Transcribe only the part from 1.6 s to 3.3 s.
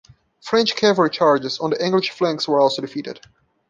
the English flanks were also defeated.